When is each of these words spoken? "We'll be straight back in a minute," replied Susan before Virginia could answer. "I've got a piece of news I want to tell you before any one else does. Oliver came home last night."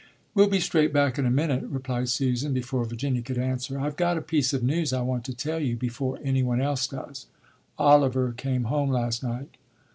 "We'll 0.33 0.47
be 0.49 0.59
straight 0.59 0.91
back 0.91 1.19
in 1.19 1.27
a 1.27 1.29
minute," 1.29 1.61
replied 1.69 2.09
Susan 2.09 2.53
before 2.55 2.85
Virginia 2.85 3.21
could 3.21 3.37
answer. 3.37 3.79
"I've 3.79 3.97
got 3.97 4.17
a 4.17 4.21
piece 4.23 4.51
of 4.51 4.63
news 4.63 4.91
I 4.93 5.01
want 5.03 5.23
to 5.25 5.33
tell 5.35 5.59
you 5.59 5.75
before 5.75 6.17
any 6.23 6.41
one 6.41 6.59
else 6.59 6.87
does. 6.87 7.27
Oliver 7.77 8.31
came 8.35 8.63
home 8.63 8.89
last 8.89 9.21
night." 9.21 9.57